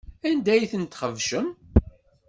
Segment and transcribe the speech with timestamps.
[0.29, 1.47] Anda ay ten-txebcem?